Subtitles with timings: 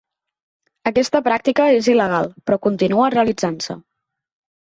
[0.91, 3.79] Aquesta pràctica és il·legal, però continua realitzant-se.